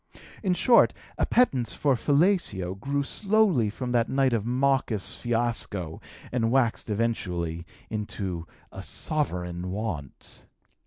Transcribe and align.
In 0.41 0.55
short, 0.55 0.93
appetence 1.19 1.73
for 1.75 1.93
fellatio 1.95 2.73
grew 2.73 3.03
slowly 3.03 3.69
from 3.69 3.91
the 3.91 4.03
night 4.07 4.33
of 4.33 4.45
that 4.45 4.49
mawkish 4.49 5.15
fiasco 5.15 6.01
and 6.31 6.49
waxed 6.49 6.89
eventually 6.89 7.67
into 7.87 8.47
a 8.71 8.81
sovereign 8.81 9.69
want. 9.69 10.47